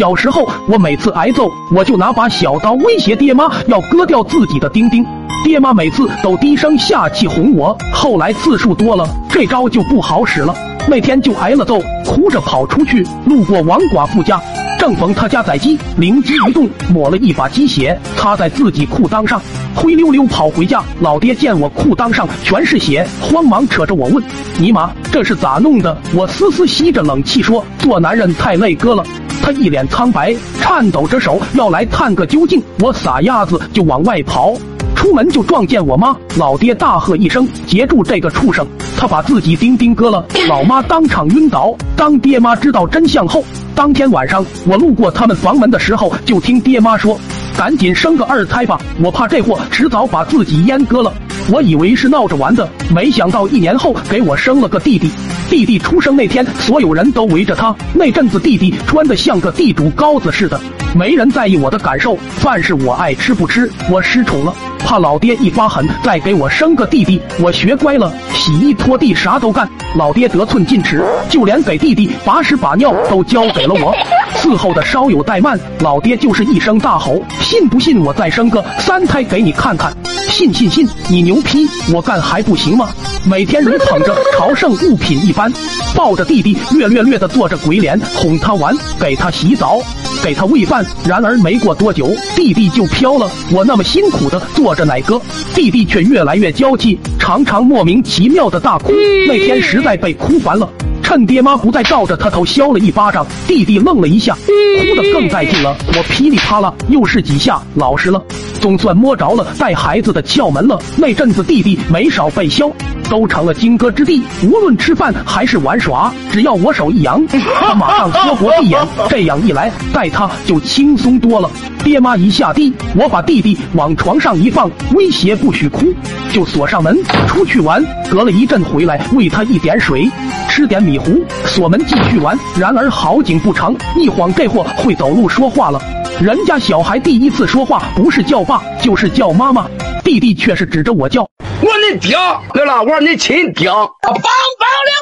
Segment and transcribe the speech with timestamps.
[0.00, 5.04] 小时候，我每次挨揍，我就拿把小刀威胁爹妈要割掉自己的丁丁，
[5.44, 7.76] 爹妈每次都低声下气哄我。
[7.92, 10.54] 后来次数多了，这招就不好使了。
[10.88, 14.40] 那天就挨了揍，哭着跑出去，路过王寡妇家，
[14.78, 19.38] 正逢他家宰鸡，灵机一动，抹了一把鸡血擦在自己裤裆上，
[19.74, 20.82] 灰溜溜跑回家。
[21.00, 24.24] 老爹见我裤裆上全是血，慌忙扯着我问
[24.56, 29.04] ：“尼玛，这是咋弄的？”我嘶嘶吸着冷气说：“做男人太累哥了。”
[29.42, 32.62] 他一脸苍白，颤抖着手要来探个究竟。
[32.80, 34.54] 我撒丫子就往外跑。
[34.94, 38.66] 出门就撞见我妈，老爹大喝一声：“截住这个畜生！”
[38.98, 41.74] 他把自己丁丁割了，老妈当场晕倒。
[41.96, 43.42] 当爹妈知道真相后，
[43.74, 47.18] 当天晚上我路过他们房门的时候，就听爹妈说
[47.56, 51.12] ：“赶紧生个二胎吧，我怕这货迟早把自己阉割了。”
[51.50, 55.10] 我以为是闹着玩的，没想到一年后给我生了个弟弟。
[55.50, 57.74] 弟弟出生那天，所有人都围着他。
[57.92, 60.58] 那阵子弟弟穿的像个地主高子似的，
[60.94, 63.68] 没人在意我的感受，饭是我爱吃不吃。
[63.90, 64.54] 我失宠了。
[64.78, 69.68] 怕老爹一发狠再给我生个弟弟，我学乖了，洗衣拖地啥都干。
[69.96, 73.92] 老爹得寸进尺，就连给弟弟把屎把尿都交给了我。
[74.36, 79.92] 伺候的稍有怠慢，老爹就是一声大吼：“信不信我再生个三胎给你看看？
[80.30, 82.88] 信信信，你牛批，我干还不行吗？”
[83.28, 85.52] 每天如捧着朝圣物品一般，
[85.94, 89.78] 抱着弟弟略略略的做着鬼脸，哄他玩，给他洗澡。
[90.22, 93.30] 给他喂饭，然而没过多久，弟弟就飘了。
[93.50, 95.20] 我那么辛苦的做着奶哥，
[95.54, 98.92] 弟弟却越来越娇气，常常莫名其妙的大哭。
[99.26, 100.68] 那天实在被哭烦了，
[101.02, 103.26] 趁爹妈不在，照着他头削了一巴掌。
[103.46, 105.74] 弟弟愣了一下，哭得更带劲了。
[105.88, 108.22] 我噼里啪啦又是几下，老实了，
[108.60, 110.80] 总算摸着了带孩子的窍门了。
[110.96, 112.70] 那阵子弟弟没少被削。
[113.08, 117.26] 都成了金戈之地，无论吃饭还是玩耍，只要我手一扬，
[117.60, 118.80] 他马上缩脖闭眼。
[119.08, 121.50] 这样一来，带他就轻松多了。
[121.82, 125.92] 爹妈一下地，我把弟弟往床上一放，威胁不许哭，
[126.32, 127.84] 就锁上门出去玩。
[128.08, 130.08] 隔了一阵回来，喂他一点水，
[130.48, 132.38] 吃点米糊，锁门继续玩。
[132.56, 135.80] 然而好景不长，一晃这货会走路说话了。
[136.20, 139.66] 人家小孩第一次说话，不是叫爸就是叫妈妈，
[140.04, 141.22] 弟弟却是指着我叫。
[141.62, 142.14] 我的爹，
[142.52, 144.22] 对了，我说你亲爹，棒棒两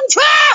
[0.09, 0.48] 拳。